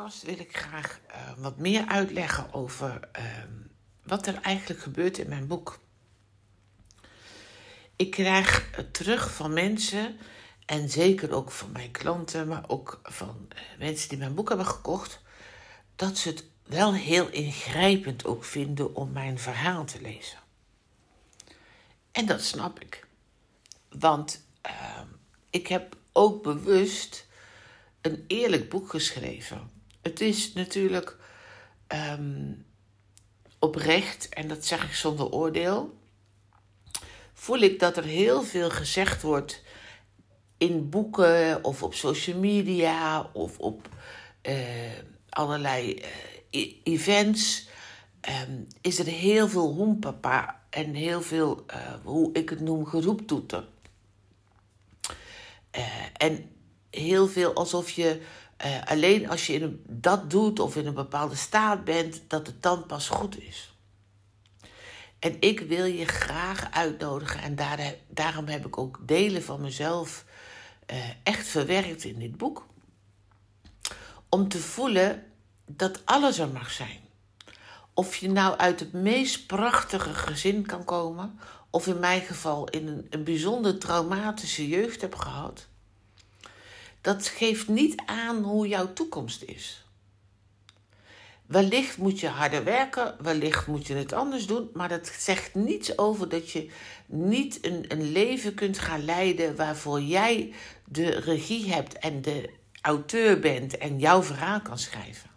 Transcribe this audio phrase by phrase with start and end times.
[0.00, 3.24] Podcast wil ik graag uh, wat meer uitleggen over uh,
[4.02, 5.80] wat er eigenlijk gebeurt in mijn boek.
[7.96, 10.18] Ik krijg terug van mensen,
[10.66, 14.66] en zeker ook van mijn klanten, maar ook van uh, mensen die mijn boek hebben
[14.66, 15.20] gekocht,
[15.96, 20.38] dat ze het wel heel ingrijpend ook vinden om mijn verhaal te lezen.
[22.12, 23.06] En dat snap ik.
[23.88, 24.44] Want
[25.50, 27.26] ik heb ook bewust
[28.00, 29.79] een eerlijk boek geschreven.
[30.02, 31.16] Het is natuurlijk
[31.88, 32.64] um,
[33.58, 35.98] oprecht, en dat zeg ik zonder oordeel.
[37.32, 39.62] Voel ik dat er heel veel gezegd wordt
[40.58, 43.88] in boeken of op social media of op
[44.42, 44.54] uh,
[45.28, 46.04] allerlei
[46.50, 47.68] uh, events.
[48.48, 53.64] Um, is er heel veel hoempapa en heel veel, uh, hoe ik het noem, geroeptoeter.
[56.16, 56.50] en
[56.90, 58.20] heel veel alsof je
[58.64, 62.62] uh, alleen als je in dat doet of in een bepaalde staat bent, dat het
[62.62, 63.74] dan pas goed is.
[65.18, 70.24] En ik wil je graag uitnodigen en daar, daarom heb ik ook delen van mezelf
[70.90, 72.66] uh, echt verwerkt in dit boek.
[74.28, 75.24] Om te voelen
[75.66, 77.00] dat alles er mag zijn.
[77.94, 81.38] Of je nou uit het meest prachtige gezin kan komen,
[81.70, 85.68] of in mijn geval in een, een bijzonder traumatische jeugd heb gehad
[87.00, 89.84] dat geeft niet aan hoe jouw toekomst is.
[91.46, 95.98] Wellicht moet je harder werken, wellicht moet je het anders doen, maar dat zegt niets
[95.98, 96.70] over dat je
[97.06, 102.50] niet een, een leven kunt gaan leiden waarvoor jij de regie hebt en de
[102.80, 105.30] auteur bent en jouw verhaal kan schrijven.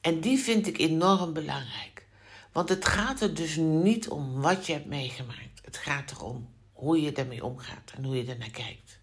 [0.00, 2.06] En die vind ik enorm belangrijk.
[2.52, 5.60] Want het gaat er dus niet om wat je hebt meegemaakt.
[5.64, 8.99] Het gaat erom hoe je ermee omgaat en hoe je ernaar kijkt.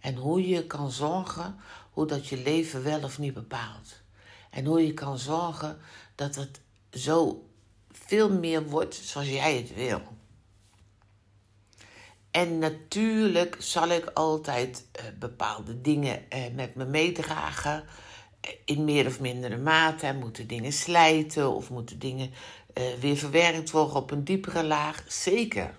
[0.00, 1.56] En hoe je kan zorgen
[1.98, 4.02] hoe dat je leven wel of niet bepaalt.
[4.50, 5.78] En hoe je kan zorgen
[6.14, 6.60] dat het
[6.92, 7.48] zo
[7.90, 10.02] veel meer wordt zoals jij het wil.
[12.30, 17.84] En natuurlijk zal ik altijd uh, bepaalde dingen uh, met me meedragen.
[18.46, 20.12] Uh, in meer of mindere mate.
[20.12, 22.30] Moeten dingen slijten of moeten dingen
[23.00, 25.04] weer verwerkt worden op een diepere laag?
[25.06, 25.74] Zeker.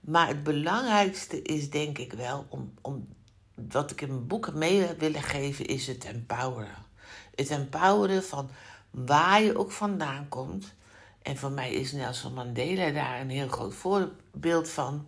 [0.00, 3.08] Maar het belangrijkste is denk ik wel, om, om,
[3.54, 6.86] wat ik in mijn boeken mee willen geven, is het empoweren.
[7.34, 8.50] Het empoweren van
[8.90, 10.74] waar je ook vandaan komt.
[11.22, 15.06] En voor mij is Nelson Mandela daar een heel groot voorbeeld van.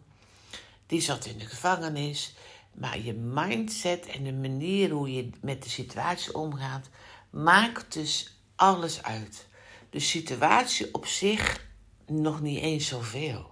[0.86, 2.34] Die zat in de gevangenis.
[2.72, 6.88] Maar je mindset en de manier hoe je met de situatie omgaat,
[7.30, 9.46] maakt dus alles uit.
[9.90, 11.66] De situatie op zich
[12.06, 13.50] nog niet eens zoveel.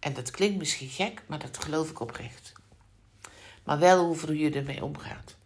[0.00, 2.52] En dat klinkt misschien gek, maar dat geloof ik oprecht.
[3.64, 5.36] Maar wel hoe je ermee omgaat.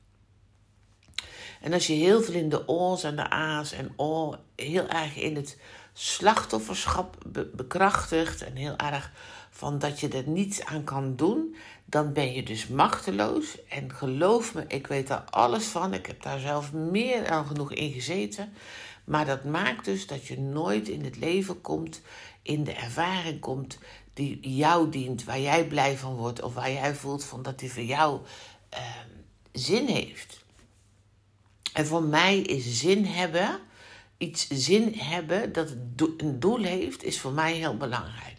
[1.60, 5.16] En als je heel veel in de o's en de a's en o heel erg
[5.16, 5.58] in het
[5.92, 7.16] slachtofferschap
[7.52, 9.12] bekrachtigt en heel erg
[9.50, 13.64] van dat je er niets aan kan doen, dan ben je dus machteloos.
[13.68, 15.94] En geloof me, ik weet daar alles van.
[15.94, 18.52] Ik heb daar zelf meer dan genoeg in gezeten.
[19.04, 22.00] Maar dat maakt dus dat je nooit in het leven komt,
[22.42, 23.78] in de ervaring komt
[24.14, 27.72] die jou dient, waar jij blij van wordt of waar jij voelt van dat die
[27.72, 28.20] voor jou
[28.74, 28.78] uh,
[29.52, 30.44] zin heeft.
[31.72, 33.60] En voor mij is zin hebben,
[34.18, 35.70] iets zin hebben dat
[36.16, 38.34] een doel heeft, is voor mij heel belangrijk.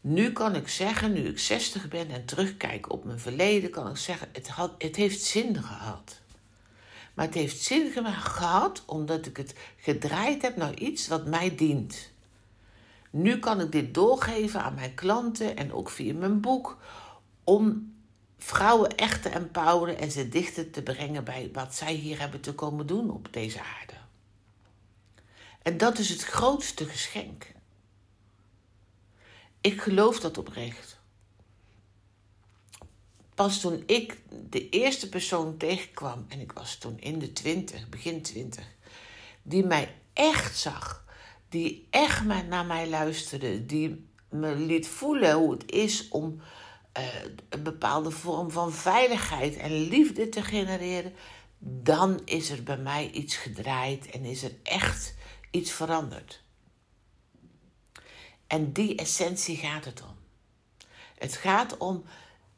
[0.00, 3.96] Nu kan ik zeggen, nu ik 60 ben en terugkijk op mijn verleden, kan ik
[3.96, 6.20] zeggen, het, had, het heeft zin gehad.
[7.14, 12.10] Maar het heeft zin gehad omdat ik het gedraaid heb naar iets wat mij dient.
[13.12, 16.78] Nu kan ik dit doorgeven aan mijn klanten en ook via mijn boek
[17.44, 17.94] om
[18.38, 22.54] vrouwen echt te empoweren en ze dichter te brengen bij wat zij hier hebben te
[22.54, 23.92] komen doen op deze aarde.
[25.62, 27.52] En dat is het grootste geschenk.
[29.60, 31.00] Ik geloof dat oprecht.
[33.34, 34.18] Pas toen ik
[34.50, 38.66] de eerste persoon tegenkwam, en ik was toen in de twintig, begin twintig,
[39.42, 41.01] die mij echt zag
[41.52, 46.40] die echt naar mij luisterde, die me liet voelen hoe het is om
[46.98, 47.04] uh,
[47.48, 51.12] een bepaalde vorm van veiligheid en liefde te genereren,
[51.58, 55.14] dan is er bij mij iets gedraaid en is er echt
[55.50, 56.42] iets veranderd.
[58.46, 60.16] En die essentie gaat het om.
[61.18, 62.04] Het gaat om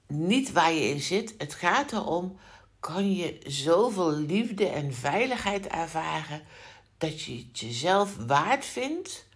[0.07, 2.39] niet waar je in zit, het gaat erom
[2.81, 6.43] kan je zoveel liefde en veiligheid ervaren
[7.05, 9.27] dat je het jezelf waard vindt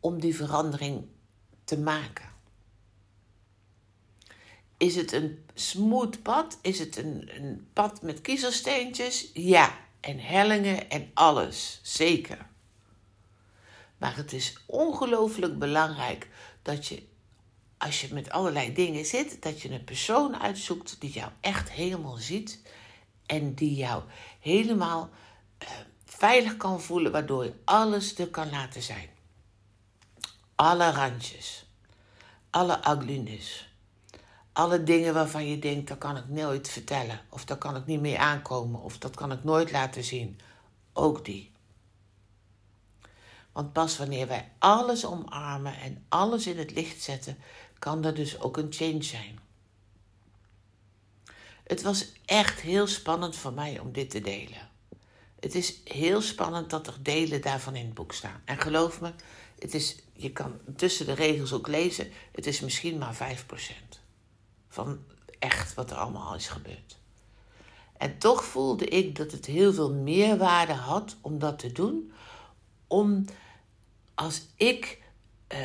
[0.00, 1.06] om die verandering
[1.64, 2.28] te maken.
[4.76, 6.58] Is het een smooth pad?
[6.62, 9.30] Is het een, een pad met kiezelsteentjes?
[9.34, 12.46] Ja, en hellingen en alles, zeker.
[13.98, 16.28] Maar het is ongelooflijk belangrijk
[16.62, 17.02] dat je,
[17.78, 22.16] als je met allerlei dingen zit, dat je een persoon uitzoekt die jou echt helemaal
[22.16, 22.60] ziet
[23.26, 24.02] en die jou
[24.40, 25.10] helemaal
[25.62, 25.68] uh,
[26.20, 29.08] veilig kan voelen, waardoor je alles er kan laten zijn.
[30.54, 31.66] Alle randjes,
[32.50, 33.68] alle ugliness,
[34.52, 38.00] alle dingen waarvan je denkt, dat kan ik nooit vertellen, of daar kan ik niet
[38.00, 40.40] mee aankomen, of dat kan ik nooit laten zien.
[40.92, 41.52] Ook die.
[43.52, 47.38] Want pas wanneer wij alles omarmen en alles in het licht zetten,
[47.78, 49.38] kan er dus ook een change zijn.
[51.64, 54.69] Het was echt heel spannend voor mij om dit te delen.
[55.40, 58.42] Het is heel spannend dat er delen daarvan in het boek staan.
[58.44, 59.12] En geloof me,
[59.58, 63.36] het is, je kan tussen de regels ook lezen, het is misschien maar
[63.94, 63.98] 5%
[64.68, 64.98] van
[65.38, 66.98] echt wat er allemaal is gebeurd.
[67.96, 72.12] En toch voelde ik dat het heel veel meerwaarde had om dat te doen,
[72.86, 73.24] om
[74.14, 75.02] als ik
[75.52, 75.58] uh,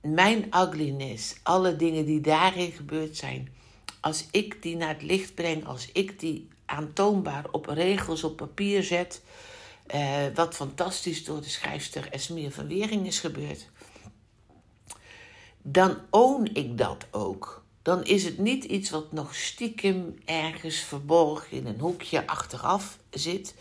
[0.00, 3.54] mijn ugliness, alle dingen die daarin gebeurd zijn,
[4.00, 8.82] als ik die naar het licht breng, als ik die aantoonbaar op regels op papier
[8.82, 9.22] zet,
[9.94, 13.70] uh, wat fantastisch door de schrijfster Esmir van Wering is gebeurd,
[15.62, 17.62] dan own ik dat ook.
[17.82, 23.54] Dan is het niet iets wat nog stiekem ergens verborgen in een hoekje achteraf zit,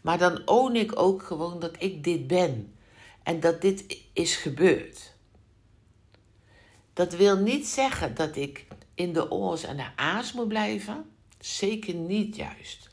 [0.00, 2.74] maar dan own ik ook gewoon dat ik dit ben
[3.22, 5.12] en dat dit is gebeurd.
[6.92, 11.10] Dat wil niet zeggen dat ik in de oors en de a's moet blijven.
[11.40, 12.90] Zeker niet juist.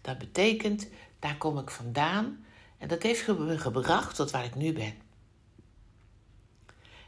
[0.00, 0.88] Dat betekent,
[1.18, 2.44] daar kom ik vandaan
[2.78, 4.94] en dat heeft me gebracht tot waar ik nu ben.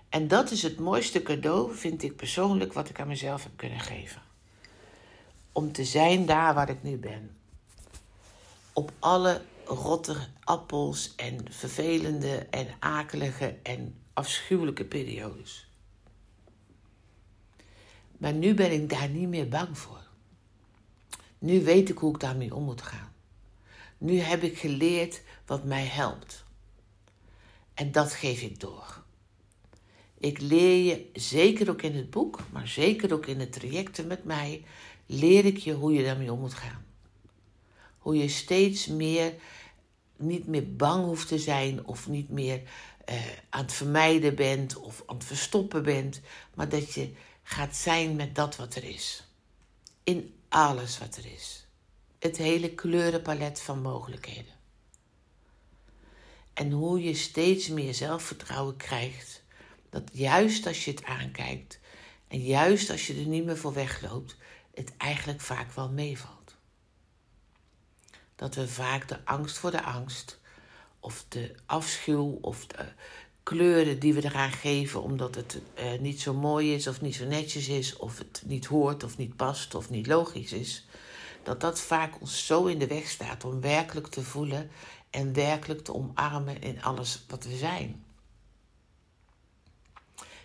[0.08, 3.80] En dat is het mooiste cadeau, vind ik persoonlijk, wat ik aan mezelf heb kunnen
[3.80, 4.22] geven.
[5.52, 7.36] Om te zijn daar waar ik nu ben.
[8.72, 15.68] Op alle rotte appels en vervelende en akelige en afschuwelijke periodes.
[18.18, 20.09] Maar nu ben ik daar niet meer bang voor.
[21.40, 23.12] Nu weet ik hoe ik daarmee om moet gaan.
[23.98, 26.44] Nu heb ik geleerd wat mij helpt.
[27.74, 29.02] En dat geef ik door.
[30.18, 34.24] Ik leer je, zeker ook in het boek, maar zeker ook in de trajecten met
[34.24, 34.64] mij,
[35.06, 36.84] leer ik je hoe je daarmee om moet gaan.
[37.98, 39.34] Hoe je steeds meer
[40.16, 42.62] niet meer bang hoeft te zijn of niet meer
[43.08, 43.16] uh,
[43.48, 46.20] aan het vermijden bent of aan het verstoppen bent,
[46.54, 47.12] maar dat je
[47.42, 49.24] gaat zijn met dat wat er is.
[50.04, 51.66] In alles wat er is.
[52.18, 54.54] Het hele kleurenpalet van mogelijkheden.
[56.52, 59.42] En hoe je steeds meer zelfvertrouwen krijgt,
[59.90, 61.80] dat juist als je het aankijkt
[62.28, 64.36] en juist als je er niet meer voor wegloopt,
[64.74, 66.56] het eigenlijk vaak wel meevalt.
[68.36, 70.40] Dat we vaak de angst voor de angst,
[71.00, 72.92] of de afschuw, of de
[73.42, 77.24] kleuren die we eraan geven omdat het uh, niet zo mooi is of niet zo
[77.24, 80.86] netjes is, of het niet hoort of niet past of niet logisch is,
[81.42, 84.70] dat dat vaak ons zo in de weg staat om werkelijk te voelen
[85.10, 88.04] en werkelijk te omarmen in alles wat we zijn.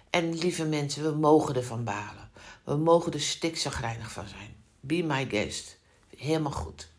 [0.09, 2.29] En lieve mensen, we mogen ervan balen.
[2.63, 4.55] We mogen er stikzagrijnig van zijn.
[4.79, 5.77] Be my guest.
[6.17, 6.89] Helemaal goed.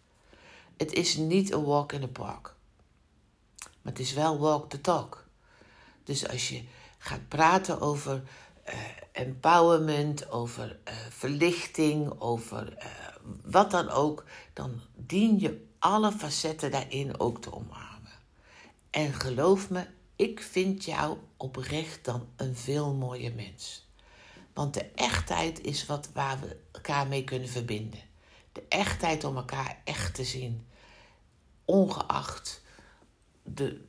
[0.77, 2.55] Het is niet een walk in the park.
[3.59, 5.26] Maar het is wel walk the talk.
[6.07, 6.63] Dus als je
[6.99, 8.23] gaat praten over
[8.69, 8.75] uh,
[9.13, 12.85] empowerment, over uh, verlichting, over uh,
[13.45, 18.13] wat dan ook, dan dien je alle facetten daarin ook te omarmen.
[18.91, 19.87] En geloof me,
[20.17, 23.89] ik vind jou oprecht dan een veel mooier mens.
[24.53, 28.01] Want de echtheid is wat waar we elkaar mee kunnen verbinden.
[28.53, 30.67] De echtheid om elkaar echt te zien.
[31.65, 32.63] Ongeacht
[33.43, 33.85] de,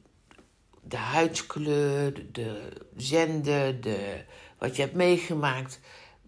[0.87, 4.23] de huidskleur, de zender, de,
[4.57, 5.79] wat je hebt meegemaakt,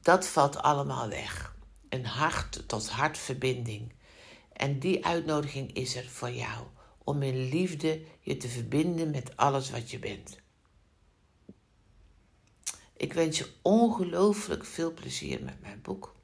[0.01, 1.55] dat valt allemaal weg.
[1.89, 3.93] Een hart tot hartverbinding.
[4.53, 6.65] En die uitnodiging is er voor jou
[7.03, 10.37] om in liefde je te verbinden met alles wat je bent.
[12.97, 16.15] Ik wens je ongelooflijk veel plezier met mijn boek.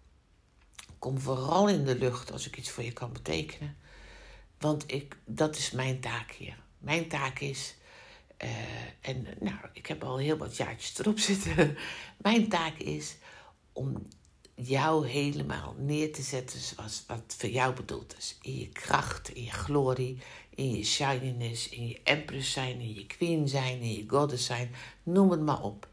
[1.00, 3.77] Kom vooral in de lucht als ik iets voor je kan betekenen.
[4.60, 6.58] Want ik, dat is mijn taak hier.
[6.77, 7.75] Mijn taak is,
[8.44, 8.50] uh,
[9.01, 11.77] en nou, ik heb al heel wat jaartjes erop zitten.
[12.18, 13.15] Mijn taak is
[13.74, 14.08] om
[14.56, 18.38] jou helemaal neer te zetten zoals wat voor jou bedoeld is.
[18.42, 20.18] In je kracht, in je glorie,
[20.50, 24.72] in je shininess, in je empress zijn, in je queen zijn, in je goddess zijn.
[25.04, 25.88] Noem het maar op.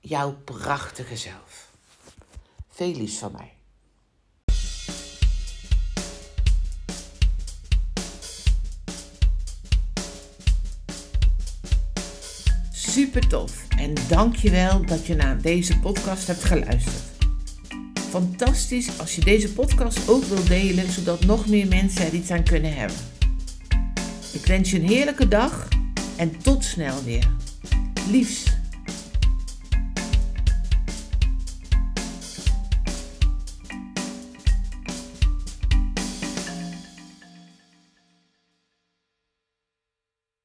[0.00, 1.72] Jouw prachtige zelf.
[2.68, 3.53] Veel van mij.
[12.94, 17.02] Super tof en dankjewel dat je naar deze podcast hebt geluisterd.
[18.08, 22.44] Fantastisch als je deze podcast ook wilt delen, zodat nog meer mensen er iets aan
[22.44, 22.96] kunnen hebben.
[24.32, 25.68] Ik wens je een heerlijke dag
[26.16, 27.30] en tot snel weer.
[28.10, 28.53] Liefs.